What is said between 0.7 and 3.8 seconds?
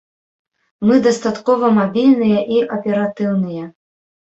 Мы дастаткова мабільныя і аператыўныя.